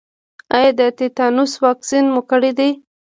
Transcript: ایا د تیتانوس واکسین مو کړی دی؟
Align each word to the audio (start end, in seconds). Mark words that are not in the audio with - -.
ایا 0.55 0.71
د 0.79 0.81
تیتانوس 0.97 1.51
واکسین 1.65 2.05
مو 2.13 2.21
کړی 2.31 2.51
دی؟ 2.57 2.69